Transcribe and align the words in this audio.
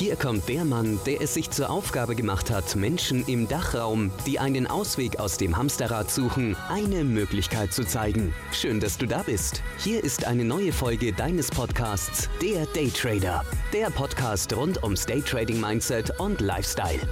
Hier 0.00 0.16
kommt 0.16 0.48
der 0.48 0.64
Mann, 0.64 0.98
der 1.04 1.20
es 1.20 1.34
sich 1.34 1.50
zur 1.50 1.68
Aufgabe 1.68 2.16
gemacht 2.16 2.50
hat, 2.50 2.74
Menschen 2.74 3.22
im 3.26 3.48
Dachraum, 3.48 4.10
die 4.24 4.38
einen 4.38 4.66
Ausweg 4.66 5.20
aus 5.20 5.36
dem 5.36 5.58
Hamsterrad 5.58 6.10
suchen, 6.10 6.56
eine 6.70 7.04
Möglichkeit 7.04 7.74
zu 7.74 7.84
zeigen. 7.84 8.34
Schön, 8.50 8.80
dass 8.80 8.96
du 8.96 9.04
da 9.04 9.22
bist. 9.22 9.62
Hier 9.76 10.02
ist 10.02 10.26
eine 10.26 10.42
neue 10.42 10.72
Folge 10.72 11.12
deines 11.12 11.50
Podcasts, 11.50 12.30
der 12.40 12.64
Daytrader. 12.64 13.44
Der 13.74 13.90
Podcast 13.90 14.56
rund 14.56 14.82
ums 14.82 15.04
Daytrading 15.04 15.60
Mindset 15.60 16.18
und 16.18 16.40
Lifestyle. 16.40 17.06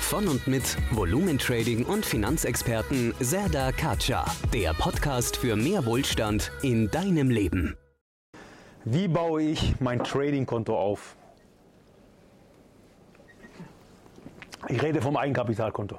Von 0.00 0.28
und 0.28 0.46
mit 0.46 0.78
Volumentrading 0.92 1.84
und 1.84 2.06
Finanzexperten 2.06 3.12
Serda 3.20 3.70
Kacha. 3.70 4.24
Der 4.54 4.72
Podcast 4.72 5.36
für 5.36 5.56
mehr 5.56 5.84
Wohlstand 5.84 6.52
in 6.62 6.90
deinem 6.90 7.28
Leben. 7.28 7.76
Wie 8.86 9.08
baue 9.08 9.42
ich 9.42 9.74
mein 9.78 10.02
Trading-Konto 10.02 10.74
auf? 10.74 11.17
Ich 14.66 14.82
rede 14.82 15.00
vom 15.00 15.16
Eigenkapitalkonto. 15.16 15.98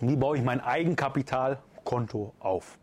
Wie 0.00 0.16
baue 0.16 0.36
ich 0.36 0.44
mein 0.44 0.60
Eigenkapitalkonto 0.60 2.32
auf? 2.38 2.78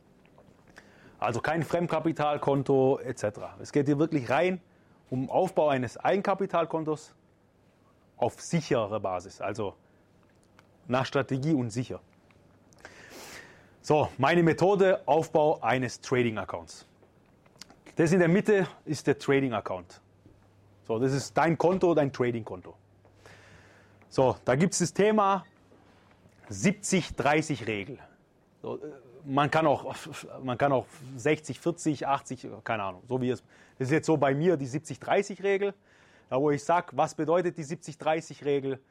Also 1.17 1.39
kein 1.39 1.63
Fremdkapitalkonto 1.63 2.99
etc. 2.99 3.23
Es 3.61 3.71
geht 3.71 3.85
hier 3.85 3.99
wirklich 3.99 4.29
rein 4.29 4.59
um 5.09 5.29
Aufbau 5.29 5.69
eines 5.69 5.97
Eigenkapitalkontos 5.97 7.15
auf 8.17 8.39
sichere 8.41 8.99
Basis, 8.99 9.41
also 9.41 9.75
nach 10.87 11.05
Strategie 11.05 11.53
und 11.53 11.69
sicher. 11.69 12.01
So, 13.81 14.09
meine 14.17 14.43
Methode 14.43 15.01
Aufbau 15.07 15.59
eines 15.61 16.01
Trading 16.01 16.37
Accounts. 16.37 16.85
Das 17.95 18.11
in 18.11 18.19
der 18.19 18.27
Mitte 18.27 18.67
ist 18.85 19.07
der 19.07 19.17
Trading 19.17 19.53
Account. 19.53 20.01
So, 20.87 20.99
das 20.99 21.13
ist 21.13 21.35
dein 21.35 21.57
Konto, 21.57 21.93
dein 21.93 22.11
Trading 22.11 22.45
Konto. 22.45 22.75
So, 24.11 24.35
da 24.43 24.55
gibt 24.55 24.73
es 24.73 24.79
das 24.79 24.93
Thema 24.93 25.45
70-30-Regel. 26.49 27.97
So, 28.61 28.75
äh, 28.75 28.79
man, 29.23 29.49
kann 29.49 29.65
auch, 29.65 29.95
man 30.43 30.57
kann 30.57 30.73
auch 30.73 30.85
60, 31.15 31.57
40, 31.57 32.07
80, 32.07 32.47
keine 32.65 32.83
Ahnung, 32.83 33.03
so 33.07 33.21
wie 33.21 33.29
es. 33.29 33.41
Das 33.79 33.87
ist 33.87 33.93
jetzt 33.93 34.07
so 34.07 34.17
bei 34.17 34.35
mir 34.35 34.57
die 34.57 34.67
70-30-Regel, 34.67 35.73
da 36.29 36.41
wo 36.41 36.51
ich 36.51 36.61
sage, 36.61 36.87
was 36.91 37.15
bedeutet 37.15 37.57
die 37.57 37.63
70-30-Regel? 37.63 38.81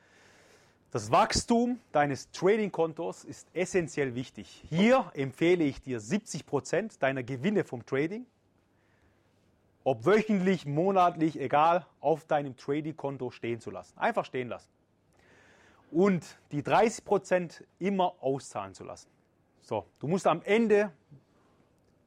Das 0.91 1.11
Wachstum 1.11 1.79
deines 1.93 2.31
Trading-Kontos 2.31 3.25
ist 3.25 3.47
essentiell 3.53 4.15
wichtig. 4.15 4.65
Hier 4.71 5.05
empfehle 5.13 5.65
ich 5.65 5.83
dir 5.83 6.01
70 6.01 6.47
Prozent 6.47 7.03
deiner 7.03 7.23
Gewinne 7.23 7.65
vom 7.65 7.85
Trading, 7.85 8.25
ob 9.85 10.07
wöchentlich, 10.07 10.65
monatlich, 10.65 11.39
egal, 11.39 11.85
auf 12.01 12.25
deinem 12.25 12.57
Trading-Konto 12.57 13.31
stehen 13.31 13.61
zu 13.61 13.71
lassen. 13.71 13.99
Einfach 13.99 14.25
stehen 14.25 14.49
lassen 14.49 14.71
und 15.91 16.39
die 16.53 16.63
30 16.63 17.05
Prozent 17.05 17.65
immer 17.79 18.15
auszahlen 18.21 18.75
zu 18.75 18.85
lassen. 18.85 19.09
So, 19.63 19.87
du 19.99 20.09
musst 20.09 20.27
am 20.27 20.43
Ende 20.43 20.93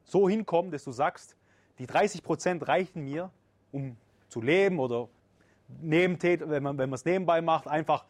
so 0.04 0.28
hinkommen, 0.28 0.72
dass 0.72 0.84
du 0.84 0.92
sagst, 0.92 1.36
die 1.80 1.88
30 1.88 2.24
Prozent 2.24 2.68
reichen 2.68 3.04
mir, 3.04 3.32
um 3.72 3.98
zu 4.30 4.42
leben 4.42 4.80
oder 4.80 5.10
wenn 5.68 6.64
man 6.64 6.78
wenn 6.78 6.94
es 6.94 7.06
nebenbei 7.06 7.42
macht, 7.42 7.68
einfach 7.68 8.06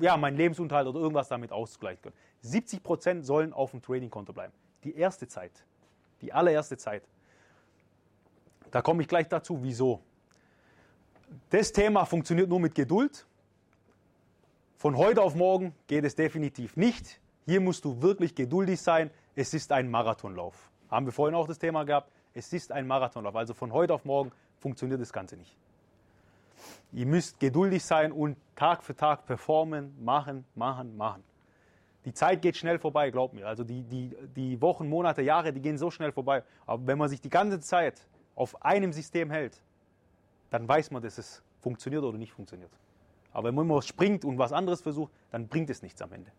ja, 0.00 0.16
meinen 0.16 0.36
Lebensunterhalt 0.36 0.86
oder 0.86 1.00
irgendwas 1.00 1.28
damit 1.28 1.52
auszugleichen 1.52 2.02
können. 2.02 2.16
70 2.42 2.82
Prozent 2.82 3.26
sollen 3.26 3.52
auf 3.52 3.72
dem 3.72 3.82
Trading-Konto 3.82 4.32
bleiben. 4.32 4.52
Die 4.84 4.94
erste 4.94 5.26
Zeit, 5.28 5.64
die 6.20 6.32
allererste 6.32 6.76
Zeit. 6.76 7.02
Da 8.70 8.82
komme 8.82 9.02
ich 9.02 9.08
gleich 9.08 9.28
dazu, 9.28 9.62
wieso. 9.62 10.00
Das 11.50 11.72
Thema 11.72 12.04
funktioniert 12.04 12.48
nur 12.48 12.60
mit 12.60 12.74
Geduld 12.74 13.26
von 14.78 14.96
heute 14.96 15.22
auf 15.22 15.34
morgen 15.34 15.74
geht 15.88 16.04
es 16.04 16.14
definitiv 16.14 16.76
nicht. 16.76 17.20
Hier 17.46 17.60
musst 17.60 17.84
du 17.84 18.00
wirklich 18.00 18.36
geduldig 18.36 18.80
sein. 18.80 19.10
Es 19.34 19.52
ist 19.52 19.72
ein 19.72 19.90
Marathonlauf. 19.90 20.70
Haben 20.88 21.06
wir 21.06 21.12
vorhin 21.12 21.34
auch 21.34 21.48
das 21.48 21.58
Thema 21.58 21.82
gehabt. 21.82 22.12
Es 22.32 22.52
ist 22.52 22.70
ein 22.70 22.86
Marathonlauf. 22.86 23.34
Also 23.34 23.54
von 23.54 23.72
heute 23.72 23.92
auf 23.92 24.04
morgen 24.04 24.30
funktioniert 24.60 25.00
das 25.00 25.12
Ganze 25.12 25.36
nicht. 25.36 25.56
Ihr 26.92 27.06
müsst 27.06 27.40
geduldig 27.40 27.84
sein 27.84 28.12
und 28.12 28.36
Tag 28.54 28.84
für 28.84 28.94
Tag 28.94 29.26
performen, 29.26 29.92
machen, 30.04 30.44
machen, 30.54 30.96
machen. 30.96 31.24
Die 32.04 32.12
Zeit 32.14 32.40
geht 32.40 32.56
schnell 32.56 32.78
vorbei, 32.78 33.10
glaub 33.10 33.32
mir. 33.32 33.48
Also 33.48 33.64
die, 33.64 33.82
die, 33.82 34.16
die 34.36 34.62
Wochen, 34.62 34.88
Monate, 34.88 35.22
Jahre, 35.22 35.52
die 35.52 35.60
gehen 35.60 35.76
so 35.76 35.90
schnell 35.90 36.12
vorbei. 36.12 36.44
Aber 36.66 36.86
wenn 36.86 36.98
man 36.98 37.08
sich 37.08 37.20
die 37.20 37.30
ganze 37.30 37.58
Zeit 37.58 38.06
auf 38.36 38.64
einem 38.64 38.92
System 38.92 39.32
hält, 39.32 39.60
dann 40.50 40.68
weiß 40.68 40.92
man, 40.92 41.02
dass 41.02 41.18
es 41.18 41.42
funktioniert 41.60 42.04
oder 42.04 42.16
nicht 42.16 42.32
funktioniert. 42.32 42.70
Aber 43.32 43.48
wenn 43.48 43.54
man 43.54 43.66
immer 43.66 43.82
springt 43.82 44.24
und 44.24 44.38
was 44.38 44.52
anderes 44.52 44.80
versucht, 44.80 45.12
dann 45.30 45.48
bringt 45.48 45.70
es 45.70 45.82
nichts 45.82 46.00
am 46.02 46.12
Ende. 46.12 46.30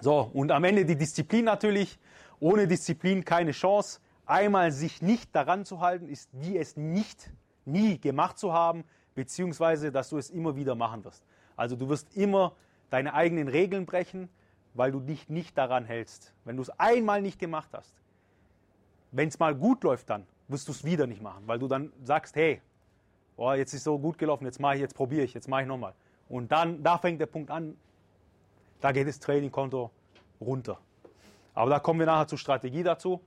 So, 0.00 0.30
und 0.32 0.52
am 0.52 0.64
Ende 0.64 0.84
die 0.84 0.96
Disziplin 0.96 1.44
natürlich. 1.44 1.98
Ohne 2.38 2.66
Disziplin 2.66 3.24
keine 3.24 3.52
Chance. 3.52 4.00
Einmal 4.26 4.72
sich 4.72 5.00
nicht 5.00 5.34
daran 5.34 5.64
zu 5.64 5.80
halten, 5.80 6.08
ist 6.08 6.28
wie 6.32 6.58
es 6.58 6.76
nicht, 6.76 7.30
nie 7.64 7.98
gemacht 7.98 8.38
zu 8.38 8.52
haben, 8.52 8.84
beziehungsweise, 9.14 9.90
dass 9.90 10.10
du 10.10 10.18
es 10.18 10.30
immer 10.30 10.56
wieder 10.56 10.74
machen 10.74 11.04
wirst. 11.04 11.24
Also 11.56 11.76
du 11.76 11.88
wirst 11.88 12.14
immer 12.16 12.54
deine 12.90 13.14
eigenen 13.14 13.48
Regeln 13.48 13.86
brechen, 13.86 14.28
weil 14.74 14.92
du 14.92 15.00
dich 15.00 15.28
nicht 15.28 15.56
daran 15.56 15.84
hältst. 15.84 16.34
Wenn 16.44 16.56
du 16.56 16.62
es 16.62 16.70
einmal 16.70 17.22
nicht 17.22 17.38
gemacht 17.38 17.70
hast, 17.72 17.94
wenn 19.12 19.28
es 19.28 19.38
mal 19.38 19.54
gut 19.54 19.82
läuft 19.84 20.10
dann, 20.10 20.26
wirst 20.48 20.68
du 20.68 20.72
es 20.72 20.84
wieder 20.84 21.06
nicht 21.06 21.22
machen, 21.22 21.44
weil 21.46 21.58
du 21.58 21.66
dann 21.66 21.92
sagst, 22.02 22.36
hey, 22.36 22.60
oh, 23.36 23.52
jetzt 23.52 23.74
ist 23.74 23.84
so 23.84 23.98
gut 23.98 24.18
gelaufen, 24.18 24.44
jetzt 24.44 24.60
mache 24.60 24.76
ich, 24.76 24.80
jetzt 24.80 24.94
probiere 24.94 25.24
ich, 25.24 25.34
jetzt 25.34 25.48
mache 25.48 25.62
ich 25.62 25.68
nochmal. 25.68 25.94
Und 26.28 26.50
dann, 26.50 26.82
da 26.82 26.98
fängt 26.98 27.20
der 27.20 27.26
Punkt 27.26 27.50
an, 27.50 27.76
da 28.80 28.92
geht 28.92 29.06
das 29.06 29.18
Trading-Konto 29.20 29.90
runter. 30.40 30.78
Aber 31.54 31.70
da 31.70 31.78
kommen 31.78 32.00
wir 32.00 32.06
nachher 32.06 32.26
zur 32.26 32.38
Strategie 32.38 32.82
dazu, 32.82 33.20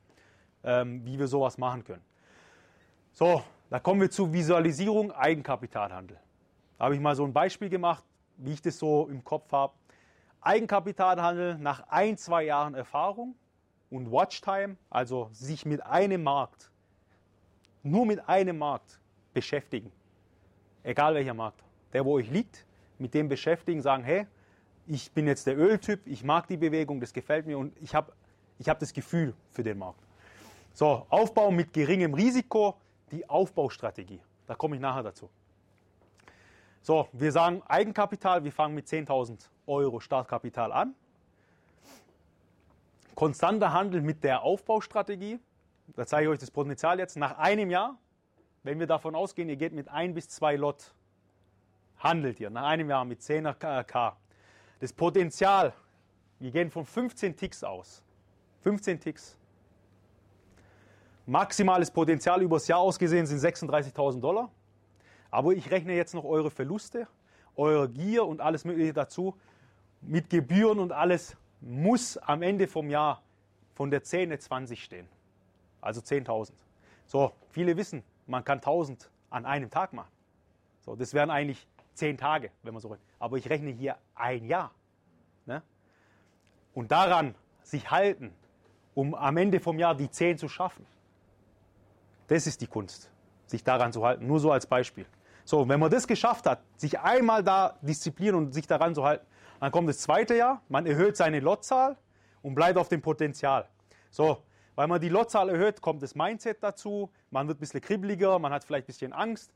ähm, 0.63 1.03
wie 1.05 1.17
wir 1.17 1.27
sowas 1.27 1.57
machen 1.57 1.83
können. 1.83 2.03
So, 3.11 3.43
da 3.69 3.79
kommen 3.79 4.01
wir 4.01 4.11
zur 4.11 4.31
Visualisierung 4.31 5.11
Eigenkapitalhandel. 5.11 6.19
Da 6.77 6.85
habe 6.85 6.95
ich 6.95 7.01
mal 7.01 7.15
so 7.15 7.23
ein 7.23 7.33
Beispiel 7.33 7.69
gemacht, 7.69 8.03
wie 8.37 8.53
ich 8.53 8.61
das 8.61 8.77
so 8.77 9.07
im 9.07 9.23
Kopf 9.23 9.51
habe. 9.51 9.73
Eigenkapitalhandel 10.41 11.57
nach 11.57 11.87
ein, 11.89 12.17
zwei 12.17 12.43
Jahren 12.43 12.75
Erfahrung 12.75 13.35
und 13.89 14.11
Watchtime, 14.11 14.77
also 14.89 15.29
sich 15.33 15.65
mit 15.65 15.83
einem 15.83 16.23
Markt, 16.23 16.71
nur 17.83 18.05
mit 18.05 18.27
einem 18.29 18.57
Markt 18.57 18.99
beschäftigen 19.33 19.91
egal 20.83 21.15
welcher 21.15 21.33
Markt, 21.33 21.63
der 21.93 22.05
wo 22.05 22.13
euch 22.13 22.29
liegt, 22.29 22.65
mit 22.97 23.13
dem 23.13 23.29
beschäftigen, 23.29 23.81
sagen, 23.81 24.03
hey, 24.03 24.27
ich 24.87 25.11
bin 25.11 25.27
jetzt 25.27 25.45
der 25.47 25.57
Öltyp, 25.57 26.01
ich 26.05 26.23
mag 26.23 26.47
die 26.47 26.57
Bewegung, 26.57 26.99
das 26.99 27.13
gefällt 27.13 27.45
mir 27.45 27.57
und 27.57 27.73
ich 27.81 27.93
habe 27.93 28.11
ich 28.57 28.67
hab 28.67 28.79
das 28.79 28.91
Gefühl 28.91 29.33
für 29.51 29.63
den 29.63 29.77
Markt. 29.77 30.01
So, 30.73 31.05
Aufbau 31.09 31.51
mit 31.51 31.71
geringem 31.73 32.13
Risiko, 32.13 32.75
die 33.11 33.27
Aufbaustrategie. 33.29 34.21
Da 34.47 34.55
komme 34.55 34.75
ich 34.75 34.81
nachher 34.81 35.03
dazu. 35.03 35.29
So, 36.81 37.07
wir 37.11 37.31
sagen 37.31 37.61
Eigenkapital, 37.67 38.43
wir 38.43 38.51
fangen 38.51 38.75
mit 38.75 38.87
10.000 38.87 39.47
Euro 39.67 39.99
Startkapital 39.99 40.71
an. 40.71 40.95
Konstanter 43.15 43.73
Handel 43.73 44.01
mit 44.01 44.23
der 44.23 44.43
Aufbaustrategie. 44.43 45.39
Da 45.95 46.05
zeige 46.05 46.23
ich 46.25 46.29
euch 46.29 46.39
das 46.39 46.51
Potenzial 46.51 46.99
jetzt. 46.99 47.17
Nach 47.17 47.37
einem 47.37 47.69
Jahr 47.69 47.97
wenn 48.63 48.79
wir 48.79 48.87
davon 48.87 49.15
ausgehen, 49.15 49.49
ihr 49.49 49.55
geht 49.55 49.73
mit 49.73 49.87
ein 49.89 50.13
bis 50.13 50.29
zwei 50.29 50.55
Lot, 50.55 50.93
handelt 51.97 52.39
ihr 52.39 52.49
nach 52.49 52.67
einem 52.67 52.89
Jahr 52.89 53.05
mit 53.05 53.21
10 53.21 53.43
K. 53.59 54.17
Das 54.79 54.93
Potenzial, 54.93 55.73
wir 56.39 56.51
gehen 56.51 56.69
von 56.71 56.85
15 56.85 57.35
Ticks 57.35 57.63
aus. 57.63 58.01
15 58.61 58.99
Ticks. 58.99 59.37
Maximales 61.25 61.91
Potenzial 61.91 62.41
übers 62.41 62.67
Jahr 62.67 62.79
ausgesehen 62.79 63.25
sind 63.25 63.39
36.000 63.39 64.19
Dollar. 64.19 64.49
Aber 65.31 65.53
ich 65.53 65.69
rechne 65.69 65.93
jetzt 65.93 66.13
noch 66.13 66.25
eure 66.25 66.49
Verluste, 66.49 67.07
eure 67.55 67.89
Gier 67.89 68.25
und 68.25 68.41
alles 68.41 68.65
Mögliche 68.65 68.93
dazu. 68.93 69.35
Mit 70.01 70.29
Gebühren 70.29 70.79
und 70.79 70.91
alles 70.91 71.37
muss 71.61 72.17
am 72.17 72.41
Ende 72.41 72.67
vom 72.67 72.89
Jahr 72.89 73.21
von 73.75 73.91
der 73.91 74.03
10 74.03 74.29
eine 74.29 74.39
20 74.39 74.83
stehen. 74.83 75.07
Also 75.81 76.01
10.000. 76.01 76.51
So, 77.05 77.31
viele 77.51 77.77
wissen, 77.77 78.03
man 78.29 78.43
kann 78.43 78.59
1000 78.59 79.09
an 79.29 79.45
einem 79.45 79.69
Tag 79.69 79.93
machen. 79.93 80.11
So, 80.81 80.95
das 80.95 81.13
wären 81.13 81.29
eigentlich 81.29 81.67
10 81.95 82.17
Tage, 82.17 82.51
wenn 82.63 82.73
man 82.73 82.81
so 82.81 82.89
rechnet. 82.89 83.07
Aber 83.19 83.37
ich 83.37 83.49
rechne 83.49 83.71
hier 83.71 83.97
ein 84.15 84.45
Jahr. 84.45 84.71
Ne? 85.45 85.61
Und 86.73 86.91
daran 86.91 87.35
sich 87.63 87.91
halten, 87.91 88.33
um 88.93 89.13
am 89.15 89.35
Ende 89.37 89.59
vom 89.59 89.77
Jahr 89.79 89.95
die 89.95 90.09
10 90.09 90.37
zu 90.37 90.47
schaffen. 90.47 90.85
Das 92.27 92.47
ist 92.47 92.61
die 92.61 92.67
Kunst, 92.67 93.11
sich 93.47 93.63
daran 93.63 93.91
zu 93.91 94.05
halten. 94.05 94.27
Nur 94.27 94.39
so 94.39 94.51
als 94.51 94.67
Beispiel. 94.67 95.05
So, 95.43 95.67
wenn 95.67 95.79
man 95.79 95.89
das 95.89 96.07
geschafft 96.07 96.45
hat, 96.45 96.61
sich 96.77 96.99
einmal 96.99 97.43
da 97.43 97.77
disziplinieren 97.81 98.37
und 98.37 98.53
sich 98.53 98.67
daran 98.67 98.93
zu 98.93 99.03
halten, 99.03 99.25
dann 99.59 99.71
kommt 99.71 99.89
das 99.89 99.99
zweite 99.99 100.35
Jahr, 100.35 100.61
man 100.69 100.85
erhöht 100.85 101.17
seine 101.17 101.39
Lotzahl 101.39 101.97
und 102.43 102.55
bleibt 102.55 102.77
auf 102.77 102.87
dem 102.87 103.01
Potenzial. 103.01 103.67
So, 104.11 104.43
weil 104.79 104.87
man 104.87 105.01
die 105.01 105.09
Lotzahl 105.09 105.49
erhöht, 105.49 105.81
kommt 105.81 106.01
das 106.01 106.15
Mindset 106.15 106.63
dazu, 106.63 107.09
man 107.31 107.49
wird 107.49 107.57
ein 107.57 107.59
bisschen 107.59 107.81
kribbeliger, 107.81 108.39
man 108.39 108.53
hat 108.53 108.63
vielleicht 108.63 108.85
ein 108.85 108.87
bisschen 108.87 109.11
Angst. 109.11 109.51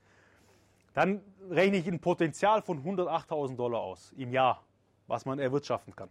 dann 0.94 1.22
rechne 1.50 1.78
ich 1.78 1.88
ein 1.88 2.02
Potenzial 2.02 2.62
von 2.62 2.84
108.000 2.84 3.56
Dollar 3.56 3.80
aus 3.80 4.12
im 4.18 4.34
Jahr, 4.34 4.62
was 5.08 5.25
man 5.25 5.40
erwirtschaften 5.40 5.96
kann. 5.96 6.10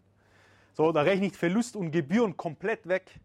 So, 0.73 0.93
da 0.93 1.03
rechne 1.03 1.27
ich 1.27 1.37
Verlust 1.37 1.77
und 1.77 1.91
Gebühren 1.91 2.39
komplett 2.39 2.89
weg. 2.89 3.21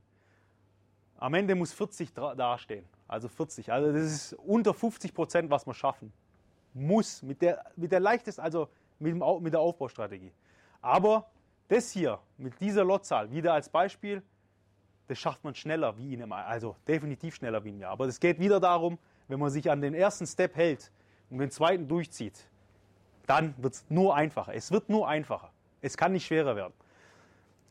Am 1.20 1.34
Ende 1.34 1.56
muss 1.56 1.72
40 1.72 2.14
dastehen. 2.14 2.84
Also 3.08 3.30
40. 3.30 3.72
Also 3.72 3.94
das 3.94 4.04
ist 4.04 4.34
unter 4.34 4.74
50 4.74 5.14
Prozent, 5.14 5.50
was 5.50 5.66
man 5.66 5.74
schaffen 5.74 6.12
muss. 6.74 7.24
Mit 7.24 7.42
der, 7.42 7.64
mit 7.78 7.94
der 7.94 8.02
leichtest, 8.02 8.42
also 8.42 8.68
mit, 9.00 9.14
dem, 9.14 9.24
mit 9.42 9.54
der 9.54 9.62
Aufbaustrategie. 9.62 10.34
Aber 10.82 11.30
das 11.70 11.92
hier, 11.92 12.20
mit 12.38 12.60
dieser 12.60 12.84
Lotzahl, 12.84 13.32
wieder 13.32 13.54
als 13.54 13.70
Beispiel, 13.70 14.22
das 15.08 15.20
schafft 15.20 15.44
man 15.44 15.56
schneller 15.56 15.98
wie 15.98 16.14
in 16.14 16.22
einem, 16.22 16.34
also 16.34 16.76
definitiv 16.88 17.36
schneller 17.36 17.64
wie 17.64 17.70
in 17.70 17.76
einem 17.76 17.82
Jahr. 17.82 17.92
Aber 17.92 18.06
es 18.06 18.20
geht 18.20 18.40
wieder 18.40 18.60
darum, 18.60 18.98
wenn 19.28 19.40
man 19.40 19.50
sich 19.50 19.70
an 19.72 19.82
den 19.82 19.94
ersten 19.94 20.26
Step 20.26 20.56
hält 20.56 20.92
und 21.30 21.40
den 21.40 21.52
zweiten 21.52 21.88
durchzieht, 21.88 22.48
dann 23.26 23.54
wird 23.58 23.74
es 23.74 23.86
nur 23.90 24.16
einfacher. 24.16 24.54
Es 24.54 24.72
wird 24.72 24.90
nur 24.90 25.08
einfacher. 25.08 25.52
Es 25.82 25.98
kann 25.98 26.14
nicht 26.14 26.26
schwerer 26.26 26.56
werden. 26.56 26.74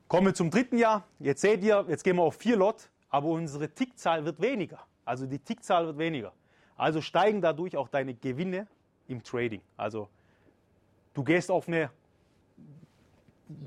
Kommen 0.08 0.26
wir 0.26 0.34
zum 0.34 0.50
dritten 0.50 0.78
Jahr. 0.78 1.04
Jetzt 1.18 1.40
seht 1.40 1.62
ihr, 1.62 1.84
jetzt 1.88 2.04
gehen 2.04 2.16
wir 2.16 2.22
auf 2.22 2.36
vier 2.36 2.56
Lot, 2.56 2.88
aber 3.08 3.28
unsere 3.28 3.68
Tickzahl 3.68 4.24
wird 4.24 4.40
weniger. 4.40 4.78
Also 5.04 5.26
die 5.26 5.38
Tickzahl 5.38 5.86
wird 5.86 5.98
weniger. 5.98 6.32
Also 6.76 7.00
steigen 7.00 7.40
dadurch 7.40 7.76
auch 7.76 7.88
deine 7.88 8.14
Gewinne 8.14 8.66
im 9.08 9.22
Trading. 9.22 9.62
Also 9.76 10.08
du 11.14 11.24
gehst 11.24 11.50
auf 11.50 11.68
eine 11.68 11.90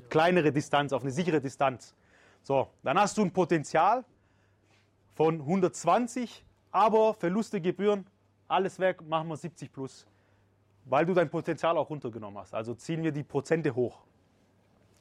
kleinere 0.08 0.52
Distanz, 0.52 0.92
auf 0.92 1.02
eine 1.02 1.10
sichere 1.10 1.40
Distanz. 1.40 1.94
So, 2.42 2.68
dann 2.82 2.98
hast 2.98 3.16
du 3.18 3.22
ein 3.22 3.32
Potenzial 3.32 4.04
von 5.14 5.40
120, 5.40 6.44
aber 6.70 7.14
Verluste, 7.14 7.60
Gebühren, 7.60 8.06
alles 8.48 8.78
weg, 8.78 9.02
machen 9.02 9.28
wir 9.28 9.36
70 9.36 9.72
plus, 9.72 10.06
weil 10.86 11.04
du 11.06 11.14
dein 11.14 11.30
Potenzial 11.30 11.76
auch 11.76 11.90
runtergenommen 11.90 12.38
hast. 12.38 12.54
Also 12.54 12.74
ziehen 12.74 13.02
wir 13.02 13.12
die 13.12 13.22
Prozente 13.22 13.74
hoch. 13.74 14.00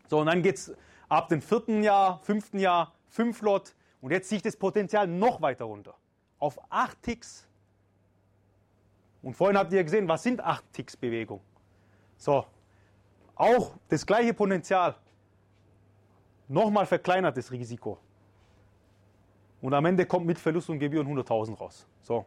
So, 0.07 0.19
und 0.19 0.25
dann 0.25 0.41
geht 0.41 0.55
es 0.55 0.75
ab 1.07 1.29
dem 1.29 1.41
vierten 1.41 1.83
Jahr, 1.83 2.19
fünften 2.23 2.59
Jahr, 2.59 2.93
fünf 3.07 3.41
Lot 3.41 3.75
und 4.01 4.11
jetzt 4.11 4.29
ziehe 4.29 4.37
ich 4.37 4.43
das 4.43 4.55
Potenzial 4.55 5.07
noch 5.07 5.41
weiter 5.41 5.65
runter. 5.65 5.95
Auf 6.39 6.59
8 6.69 7.01
Ticks. 7.01 7.47
Und 9.21 9.35
vorhin 9.35 9.57
habt 9.57 9.73
ihr 9.73 9.83
gesehen, 9.83 10.07
was 10.07 10.23
sind 10.23 10.41
8 10.41 10.63
Ticks 10.71 10.95
Bewegung? 10.95 11.41
So, 12.17 12.45
auch 13.35 13.75
das 13.87 14.05
gleiche 14.05 14.33
Potenzial, 14.33 14.95
nochmal 16.49 16.85
verkleinertes 16.85 17.51
Risiko. 17.51 17.97
Und 19.61 19.73
am 19.73 19.85
Ende 19.85 20.05
kommt 20.05 20.25
mit 20.25 20.37
Verlust 20.37 20.69
und 20.69 20.79
Gebühren 20.79 21.07
100.000 21.07 21.57
raus. 21.57 21.87
So. 22.01 22.25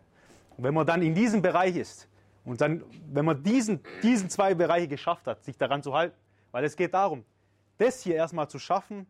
Und 0.56 0.64
wenn 0.64 0.74
man 0.74 0.86
dann 0.86 1.02
in 1.02 1.14
diesem 1.14 1.42
Bereich 1.42 1.76
ist 1.76 2.08
und 2.44 2.60
dann, 2.60 2.82
wenn 3.10 3.24
man 3.24 3.42
diesen, 3.42 3.80
diesen 4.02 4.30
zwei 4.30 4.54
Bereiche 4.54 4.88
geschafft 4.88 5.26
hat, 5.26 5.42
sich 5.44 5.56
daran 5.56 5.82
zu 5.82 5.92
halten, 5.92 6.16
weil 6.50 6.64
es 6.64 6.76
geht 6.76 6.94
darum, 6.94 7.24
das 7.78 8.02
hier 8.02 8.14
erstmal 8.14 8.48
zu 8.48 8.58
schaffen 8.58 9.06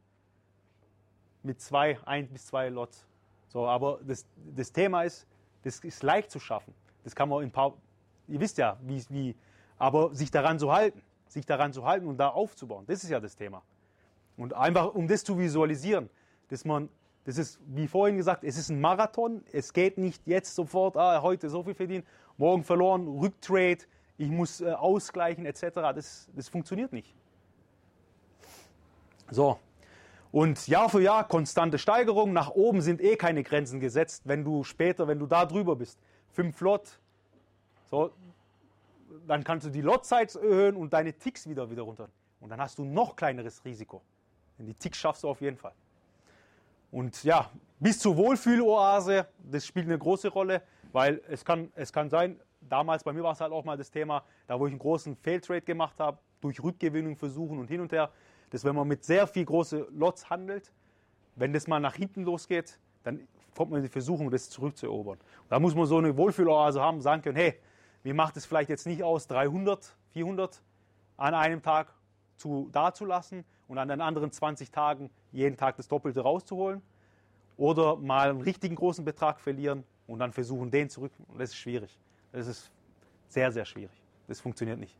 mit 1.42 1.60
zwei, 1.60 1.98
ein 2.04 2.28
bis 2.28 2.46
zwei 2.46 2.68
Lots. 2.68 3.06
So, 3.48 3.66
aber 3.66 4.00
das, 4.06 4.24
das 4.54 4.72
Thema 4.72 5.02
ist, 5.02 5.26
das 5.62 5.80
ist 5.80 6.02
leicht 6.02 6.30
zu 6.30 6.40
schaffen. 6.40 6.72
Das 7.04 7.14
kann 7.14 7.28
man 7.28 7.42
in 7.42 7.48
ein 7.48 7.52
paar, 7.52 7.74
ihr 8.28 8.40
wisst 8.40 8.58
ja, 8.58 8.78
wie, 8.82 9.04
wie, 9.10 9.36
aber 9.78 10.14
sich 10.14 10.30
daran 10.30 10.58
zu 10.58 10.72
halten, 10.72 11.02
sich 11.26 11.44
daran 11.44 11.72
zu 11.72 11.84
halten 11.84 12.06
und 12.06 12.16
da 12.18 12.28
aufzubauen, 12.28 12.84
das 12.86 13.02
ist 13.02 13.10
ja 13.10 13.18
das 13.18 13.34
Thema. 13.34 13.62
Und 14.42 14.54
einfach, 14.54 14.94
um 14.94 15.06
das 15.06 15.22
zu 15.22 15.38
visualisieren, 15.38 16.10
dass 16.48 16.64
man, 16.64 16.88
das 17.24 17.38
ist, 17.38 17.60
wie 17.68 17.86
vorhin 17.86 18.16
gesagt, 18.16 18.42
es 18.42 18.58
ist 18.58 18.70
ein 18.70 18.80
Marathon. 18.80 19.44
Es 19.52 19.72
geht 19.72 19.98
nicht 19.98 20.26
jetzt 20.26 20.56
sofort, 20.56 20.96
ah, 20.96 21.22
heute 21.22 21.48
so 21.48 21.62
viel 21.62 21.74
verdienen, 21.74 22.04
morgen 22.38 22.64
verloren, 22.64 23.06
Rücktrade, 23.06 23.84
ich 24.18 24.30
muss 24.30 24.60
äh, 24.60 24.72
ausgleichen, 24.72 25.46
etc. 25.46 25.62
Das, 25.94 26.28
das 26.34 26.48
funktioniert 26.48 26.92
nicht. 26.92 27.14
So. 29.30 29.60
Und 30.32 30.66
Jahr 30.66 30.88
für 30.88 31.00
Jahr 31.00 31.28
konstante 31.28 31.78
Steigerung. 31.78 32.32
Nach 32.32 32.50
oben 32.50 32.80
sind 32.80 33.00
eh 33.00 33.14
keine 33.14 33.44
Grenzen 33.44 33.78
gesetzt, 33.78 34.22
wenn 34.24 34.42
du 34.42 34.64
später, 34.64 35.06
wenn 35.06 35.20
du 35.20 35.26
da 35.26 35.46
drüber 35.46 35.76
bist. 35.76 36.00
Fünf 36.32 36.60
Lot, 36.60 36.98
so, 37.90 38.10
dann 39.28 39.44
kannst 39.44 39.66
du 39.66 39.70
die 39.70 39.82
Lot-Size 39.82 40.40
erhöhen 40.40 40.74
und 40.74 40.92
deine 40.92 41.12
Ticks 41.12 41.48
wieder, 41.48 41.70
wieder 41.70 41.82
runter. 41.82 42.08
Und 42.40 42.48
dann 42.48 42.60
hast 42.60 42.78
du 42.78 42.84
noch 42.84 43.14
kleineres 43.14 43.64
Risiko. 43.64 44.02
Denn 44.62 44.68
die 44.68 44.74
Ticks 44.74 44.98
schaffst 44.98 45.24
du 45.24 45.28
auf 45.28 45.40
jeden 45.40 45.56
Fall. 45.56 45.72
Und 46.92 47.24
ja, 47.24 47.50
bis 47.80 47.98
zur 47.98 48.16
Wohlfühloase, 48.16 49.26
das 49.50 49.66
spielt 49.66 49.86
eine 49.86 49.98
große 49.98 50.28
Rolle, 50.28 50.62
weil 50.92 51.20
es 51.28 51.44
kann, 51.44 51.72
es 51.74 51.92
kann 51.92 52.08
sein, 52.08 52.38
damals 52.60 53.02
bei 53.02 53.12
mir 53.12 53.24
war 53.24 53.32
es 53.32 53.40
halt 53.40 53.50
auch 53.50 53.64
mal 53.64 53.76
das 53.76 53.90
Thema, 53.90 54.22
da 54.46 54.60
wo 54.60 54.68
ich 54.68 54.72
einen 54.72 54.78
großen 54.78 55.16
Failtrade 55.16 55.62
gemacht 55.62 55.98
habe, 55.98 56.18
durch 56.40 56.62
Rückgewinnung 56.62 57.16
versuchen 57.16 57.58
und 57.58 57.66
hin 57.66 57.80
und 57.80 57.90
her, 57.90 58.12
dass 58.50 58.62
wenn 58.62 58.76
man 58.76 58.86
mit 58.86 59.02
sehr 59.02 59.26
viel 59.26 59.44
große 59.44 59.88
Lots 59.90 60.30
handelt, 60.30 60.72
wenn 61.34 61.52
das 61.52 61.66
mal 61.66 61.80
nach 61.80 61.96
hinten 61.96 62.22
losgeht, 62.22 62.78
dann 63.02 63.26
kommt 63.56 63.72
man 63.72 63.78
in 63.80 63.86
die 63.86 63.92
Versuchung, 63.92 64.30
das 64.30 64.48
zurückzuerobern. 64.48 65.18
Da 65.48 65.58
muss 65.58 65.74
man 65.74 65.86
so 65.86 65.98
eine 65.98 66.16
Wohlfühloase 66.16 66.80
haben, 66.80 67.00
sagen 67.00 67.20
können, 67.22 67.36
hey, 67.36 67.58
mir 68.04 68.14
macht 68.14 68.36
es 68.36 68.46
vielleicht 68.46 68.70
jetzt 68.70 68.86
nicht 68.86 69.02
aus, 69.02 69.26
300, 69.26 69.96
400 70.12 70.62
an 71.16 71.34
einem 71.34 71.62
Tag 71.62 71.92
zu, 72.36 72.68
dazulassen 72.70 73.44
und 73.72 73.78
an 73.78 73.88
den 73.88 74.02
anderen 74.02 74.30
20 74.30 74.70
Tagen 74.70 75.08
jeden 75.32 75.56
Tag 75.56 75.78
das 75.78 75.88
Doppelte 75.88 76.20
rauszuholen. 76.20 76.82
Oder 77.56 77.96
mal 77.96 78.28
einen 78.28 78.42
richtigen 78.42 78.74
großen 78.74 79.02
Betrag 79.02 79.40
verlieren 79.40 79.84
und 80.06 80.18
dann 80.18 80.30
versuchen, 80.30 80.70
den 80.70 80.90
zurück. 80.90 81.10
Das 81.38 81.48
ist 81.48 81.56
schwierig. 81.56 81.98
Das 82.32 82.46
ist 82.46 82.70
sehr, 83.28 83.50
sehr 83.50 83.64
schwierig. 83.64 83.98
Das 84.28 84.40
funktioniert 84.40 84.78
nicht. 84.78 84.94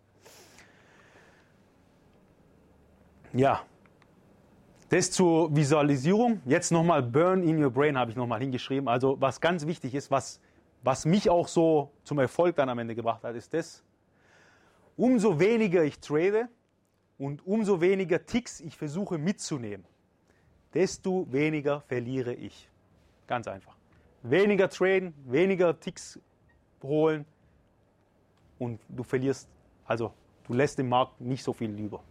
Ja, 3.35 3.61
das 4.89 5.11
zur 5.11 5.55
Visualisierung. 5.55 6.41
Jetzt 6.47 6.73
nochmal 6.73 7.03
Burn 7.03 7.43
in 7.43 7.63
your 7.63 7.71
brain 7.71 7.99
habe 7.99 8.11
ich 8.11 8.17
nochmal 8.17 8.41
hingeschrieben. 8.41 8.89
Also 8.89 9.21
was 9.21 9.39
ganz 9.39 9.67
wichtig 9.67 9.95
ist, 9.95 10.11
was, 10.11 10.41
was 10.83 11.05
mich 11.05 11.29
auch 11.29 11.47
so 11.47 11.91
zum 12.05 12.19
Erfolg 12.21 12.57
dann 12.57 12.71
am 12.71 12.79
Ende 12.79 12.95
gebracht 12.95 13.23
hat, 13.23 13.37
ist 13.37 13.53
das. 13.53 13.85
Umso 14.97 15.39
weniger 15.39 15.85
ich 15.85 16.01
trade, 16.01 16.49
und 17.23 17.47
umso 17.47 17.81
weniger 17.81 18.27
Ticks 18.27 18.59
ich 18.59 18.77
versuche 18.77 19.17
mitzunehmen, 19.17 19.87
desto 20.75 21.25
weniger 21.31 21.81
verliere 21.83 22.35
ich. 22.35 22.69
Ganz 23.29 23.47
einfach. 23.47 23.77
Weniger 24.25 24.69
traden, 24.69 25.15
weniger 25.27 25.79
Ticks 25.79 26.19
holen 26.83 27.25
und 28.59 28.81
du 28.89 29.05
verlierst, 29.05 29.49
also 29.85 30.13
du 30.49 30.53
lässt 30.53 30.81
dem 30.81 30.89
Markt 30.89 31.21
nicht 31.21 31.45
so 31.45 31.53
viel 31.53 31.71
über. 31.79 32.03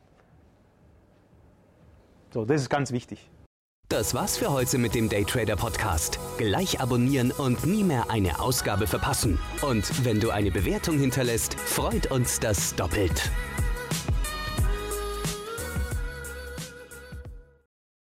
So, 2.30 2.46
das 2.46 2.62
ist 2.62 2.70
ganz 2.70 2.94
wichtig. 2.94 3.30
Das 3.90 4.14
war's 4.14 4.38
für 4.38 4.50
heute 4.54 4.78
mit 4.78 4.96
dem 4.96 5.10
Daytrader 5.10 5.58
Podcast. 5.58 6.18
Gleich 6.38 6.80
abonnieren 6.80 7.32
und 7.32 7.66
nie 7.66 7.84
mehr 7.84 8.10
eine 8.10 8.40
Ausgabe 8.40 8.88
verpassen. 8.88 9.38
Und 9.62 10.06
wenn 10.06 10.22
du 10.22 10.30
eine 10.30 10.52
Bewertung 10.52 10.98
hinterlässt, 10.98 11.56
freut 11.56 12.10
uns 12.10 12.40
das 12.40 12.74
doppelt. 12.76 13.30